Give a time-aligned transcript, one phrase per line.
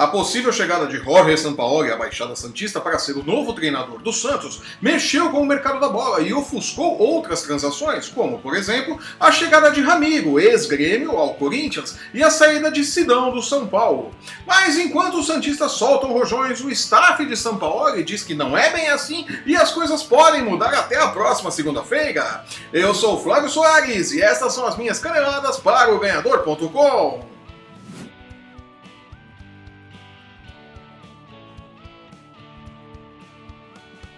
[0.00, 4.14] A possível chegada de Jorge Sampaoli à Baixada Santista para ser o novo treinador do
[4.14, 9.30] Santos mexeu com o mercado da bola e ofuscou outras transações, como, por exemplo, a
[9.30, 14.10] chegada de Ramiro, ex-grêmio, ao Corinthians, e a saída de Sidão do São Paulo.
[14.46, 18.88] Mas enquanto os Santistas soltam rojões, o staff de Sampaoli diz que não é bem
[18.88, 22.42] assim e as coisas podem mudar até a próxima segunda-feira.
[22.72, 27.28] Eu sou Flávio Soares e estas são as minhas caneladas para o Ganhador.com.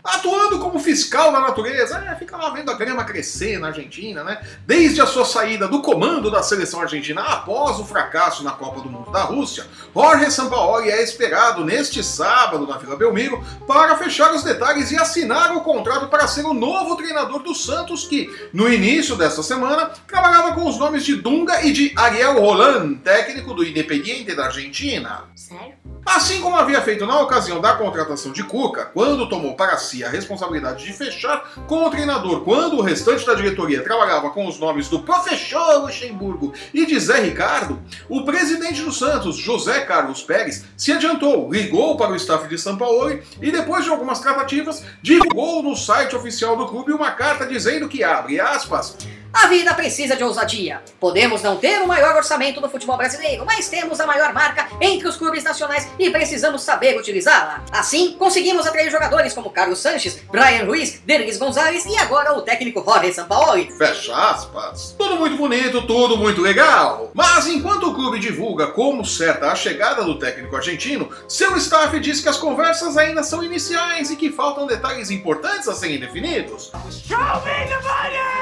[0.05, 4.41] atuando como fiscal da natureza, é, fica lá vendo a grama crescer na Argentina, né?
[4.67, 8.91] Desde a sua saída do comando da seleção argentina após o fracasso na Copa do
[8.91, 14.43] Mundo da Rússia, Jorge Sampaoli é esperado neste sábado na Vila Belmiro para fechar os
[14.43, 19.17] detalhes e assinar o contrato para ser o novo treinador do Santos, que, no início
[19.17, 24.35] desta semana, trabalhava com os nomes de Dunga e de Ariel Roland, técnico do Independiente
[24.35, 25.25] da Argentina.
[25.37, 25.82] Sério?
[26.05, 30.09] Assim como havia feito na ocasião da contratação de Cuca, quando tomou para si a
[30.09, 34.89] responsabilidade de fechar com o treinador, quando o restante da diretoria trabalhava com os nomes
[34.89, 40.93] do professor Luxemburgo e de Zé Ricardo, o presidente do Santos, José Carlos Pérez, se
[40.93, 45.77] adiantou, ligou para o staff de São Paulo e depois de algumas tratativas, divulgou no
[45.77, 48.97] site oficial do clube uma carta dizendo que abre aspas
[49.33, 50.83] a vida precisa de ousadia.
[51.01, 55.09] Podemos não ter o maior orçamento do futebol brasileiro, mas temos a maior marca entre
[55.09, 57.65] os clubes nacionais e precisamos saber utilizá-la.
[57.73, 62.85] Assim, conseguimos atrair jogadores como Carlos Sanches, Brian Ruiz, Denis Gonzalez e agora o técnico
[62.85, 63.73] Jorge Sampaoli.
[63.73, 64.95] Fecha aspas.
[64.99, 67.11] Tudo muito bonito, tudo muito legal.
[67.15, 72.21] Mas enquanto o clube divulga como certa a chegada do técnico argentino, seu staff diz
[72.21, 76.71] que as conversas ainda são iniciais e que faltam detalhes importantes a serem definidos.
[76.91, 78.42] Show me the money!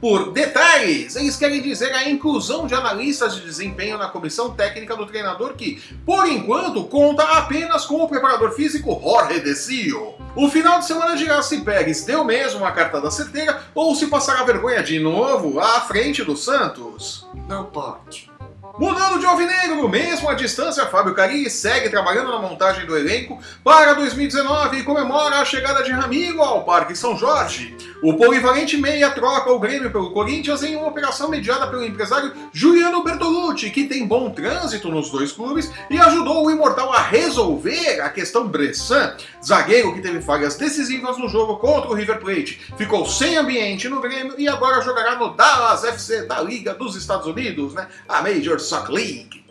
[0.00, 5.06] Por detalhes, eles querem dizer a inclusão de analistas de desempenho na comissão técnica do
[5.06, 10.14] treinador que, por enquanto, conta apenas com o preparador físico Jorge Decio.
[10.34, 14.44] O final de semana dirá se Pérez deu mesmo uma cartada certeira ou se passará
[14.44, 17.26] vergonha de novo à frente do Santos.
[17.48, 18.35] Não pode.
[18.78, 23.94] Mudando de alvinegro, mesmo à distância, Fábio Carilli segue trabalhando na montagem do elenco para
[23.94, 27.74] 2019 e comemora a chegada de Ramiro ao Parque São Jorge.
[28.02, 33.02] O polivalente meia troca o Grêmio pelo Corinthians em uma operação mediada pelo empresário Juliano
[33.02, 38.10] Bertolucci, que tem bom trânsito nos dois clubes e ajudou o Imortal a resolver a
[38.10, 43.38] questão Bressan, zagueiro que teve falhas decisivas no jogo contra o River Plate, ficou sem
[43.38, 47.88] ambiente no Grêmio e agora jogará no Dallas FC da Liga dos Estados Unidos, né?
[48.06, 49.44] A Major Soccer League.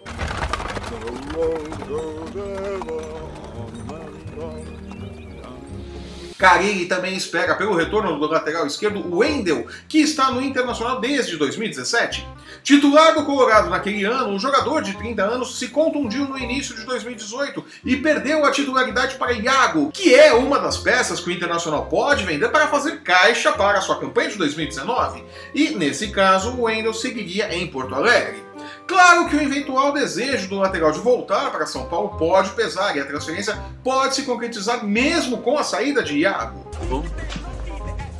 [6.38, 12.28] Carilli também espera pelo retorno do lateral esquerdo Wendel, que está no Internacional desde 2017.
[12.62, 16.84] Titular do Colorado naquele ano, o jogador de 30 anos se contundiu no início de
[16.84, 21.86] 2018 e perdeu a titularidade para Iago, que é uma das peças que o Internacional
[21.86, 25.24] pode vender para fazer caixa para a sua campanha de 2019.
[25.54, 28.45] E nesse caso, o Wendel seguiria em Porto Alegre.
[28.88, 33.00] Claro que o eventual desejo do lateral de voltar para São Paulo pode pesar e
[33.00, 36.70] a transferência pode se concretizar mesmo com a saída de Iago.
[36.90, 37.04] Bom,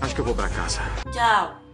[0.02, 0.82] acho que eu vou para casa.
[1.12, 1.65] Tchau.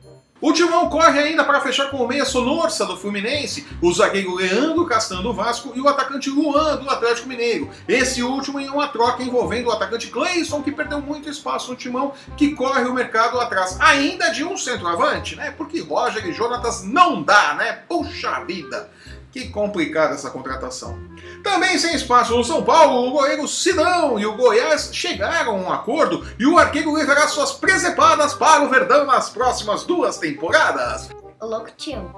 [0.41, 4.88] O Timão corre ainda para fechar com o meia Sonorça do Fluminense, o zagueiro Leandro
[4.88, 7.69] Castan do Vasco e o atacante Luan do Atlético Mineiro.
[7.88, 12.13] Esse último em uma troca envolvendo o atacante Cleison, que perdeu muito espaço no Timão,
[12.35, 15.51] que corre o mercado atrás ainda de um centroavante, né?
[15.51, 17.74] Porque Roger e Jonatas não dá, né?
[17.88, 18.90] Puxa vida!
[19.31, 21.00] Que complicada essa contratação.
[21.44, 25.72] Também sem espaço no São Paulo, o goleiro Sidão e o Goiás chegaram a um
[25.72, 31.09] acordo e o arqueiro levará suas presepadas para o Verdão nas próximas duas temporadas.
[31.41, 32.13] O louco tio.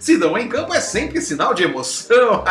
[0.00, 2.42] Sidão em campo é sempre sinal de emoção.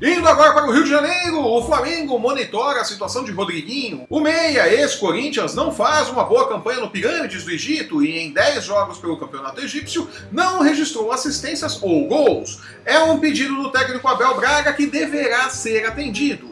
[0.00, 4.06] Indo agora para o Rio de Janeiro, o Flamengo monitora a situação de Rodriguinho.
[4.08, 8.64] O meia, ex-Corinthians, não faz uma boa campanha no Pirâmides do Egito e em 10
[8.64, 12.62] jogos pelo campeonato egípcio não registrou assistências ou gols.
[12.86, 16.48] É um pedido do técnico Abel Braga que deverá ser atendido.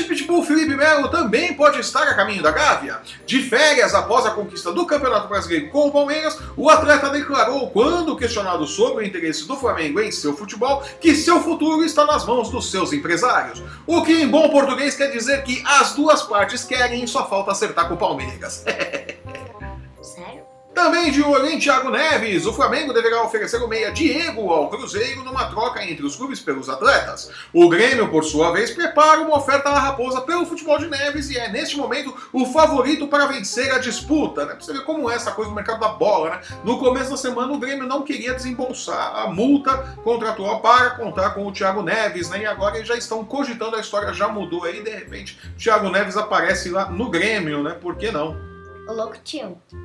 [0.00, 3.00] O volante Pitbull Felipe Melo também pode estar a caminho da Gávea.
[3.26, 8.16] De férias após a conquista do Campeonato Brasileiro com o Palmeiras, o atleta declarou, quando
[8.16, 12.50] questionado sobre o interesse do Flamengo em seu futebol, que seu futuro está nas mãos
[12.50, 13.62] dos seus empresários.
[13.86, 17.52] O que em bom português quer dizer que as duas partes querem e só falta
[17.52, 18.64] acertar com o Palmeiras.
[20.80, 25.22] Também de olho em Thiago Neves, o Flamengo deverá oferecer o meia Diego ao Cruzeiro
[25.22, 27.30] numa troca entre os clubes pelos atletas.
[27.52, 31.36] O Grêmio, por sua vez, prepara uma oferta à Raposa pelo futebol de Neves e
[31.36, 34.46] é, neste momento, o favorito para vencer a disputa.
[34.46, 34.54] Né?
[34.54, 36.30] Pra você ver como é essa coisa do mercado da bola.
[36.30, 36.40] Né?
[36.64, 41.46] No começo da semana, o Grêmio não queria desembolsar a multa contratual para contar com
[41.46, 42.40] o Thiago Neves, né?
[42.40, 46.16] e agora eles já estão cogitando, a história já mudou aí, de repente, Thiago Neves
[46.16, 47.76] aparece lá no Grêmio, né?
[47.78, 48.49] Por que não?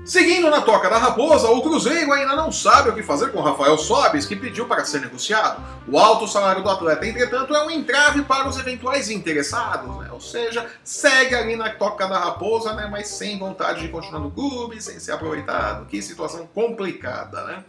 [0.04, 3.78] Seguindo na toca da Raposa, o Cruzeiro ainda não sabe o que fazer com Rafael
[3.78, 5.64] Sobis, que pediu para ser negociado.
[5.88, 10.10] O alto salário do atleta, entretanto, é um entrave para os eventuais interessados, né?
[10.12, 12.88] ou seja, segue ali na toca da Raposa, né?
[12.92, 15.86] mas sem vontade de continuar no clube, sem ser aproveitado.
[15.86, 17.64] Que situação complicada, né?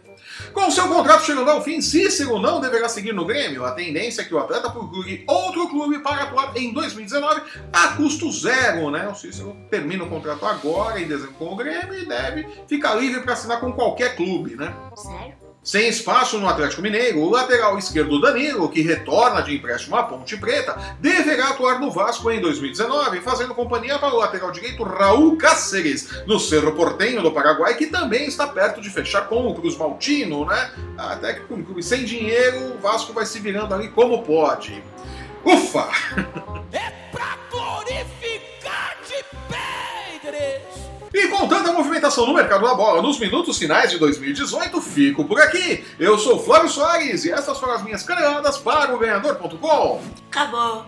[0.53, 3.65] Com seu contrato chegando ao fim, Cícero não deverá seguir no Grêmio.
[3.65, 7.41] A tendência é que o atleta procure outro clube para atuar em 2019
[7.71, 9.07] a custo zero, né?
[9.07, 13.21] O Cícero termina o contrato agora, em dezembro com o Grêmio, e deve ficar livre
[13.21, 14.73] para assinar com qualquer clube, né?
[14.95, 15.47] Sério?
[15.67, 20.37] Sem espaço no Atlético Mineiro, o lateral esquerdo Danilo, que retorna de empréstimo à Ponte
[20.37, 26.23] Preta, deverá atuar no Vasco em 2019, fazendo companhia para o lateral direito Raul Cáceres,
[26.25, 30.45] no Cerro Portenho do Paraguai, que também está perto de fechar com o Cruz Maltino,
[30.45, 30.71] né?
[30.97, 34.81] Até que com clube sem dinheiro, o Vasco vai se virando ali como pode.
[35.43, 35.89] Ufa!
[41.37, 45.85] Com tanta movimentação no mercado da bola nos minutos finais de 2018, fico por aqui.
[45.99, 50.01] Eu sou Flávio Soares e essas foram as minhas caneladas para o Ganhador.com.
[50.31, 50.83] Acabou.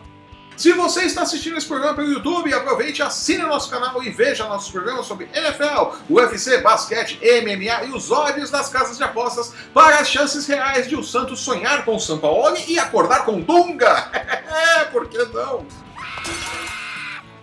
[0.57, 4.47] Se você está assistindo esse programa pelo YouTube, aproveite, assine o nosso canal e veja
[4.47, 9.99] nossos programas sobre NFL, UFC, basquete, MMA e os ódios das casas de apostas para
[9.99, 14.09] as chances reais de o Santos sonhar com o São Paulo e acordar com Dunga.
[14.81, 15.63] é, por que não?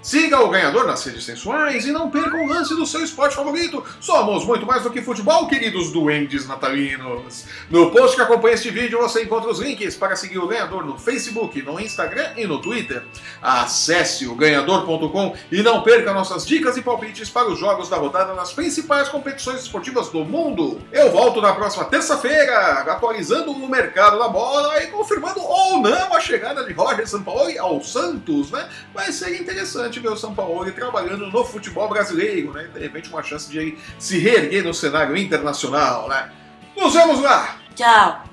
[0.06, 3.84] Siga o ganhador nas redes sensuais e não perca o lance do seu esporte favorito.
[4.00, 7.44] Somos muito mais do que futebol, queridos duendes natalinos.
[7.68, 10.96] No post que acompanha este vídeo você encontra os links para seguir o ganhador no
[10.96, 13.02] Facebook, no Instagram e no Twitter.
[13.42, 18.32] Acesse o ganhador.com e não perca nossas dicas e palpites para os jogos da rodada
[18.32, 20.80] nas principais competições esportivas do mundo.
[20.92, 26.20] Eu volto na próxima terça-feira, atualizando o mercado da bola e confirmando ou não a
[26.20, 28.68] chegada de Roger Sampaoli ao Santos, né?
[28.94, 32.68] Vai ser interessante ver o São Paulo trabalhando no futebol brasileiro, né?
[32.72, 36.30] De repente uma chance de se reerguer no cenário internacional, né?
[36.76, 37.56] Nos vemos lá!
[37.74, 38.24] Tchau.